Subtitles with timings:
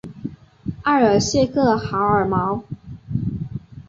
[0.81, 2.63] 埃尔谢克豪尔毛。